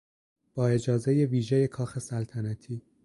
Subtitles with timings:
[0.55, 2.81] با اجازهی ویژهی کاخ سلطنتی